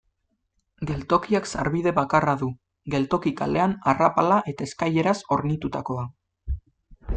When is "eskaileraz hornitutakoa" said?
4.71-6.11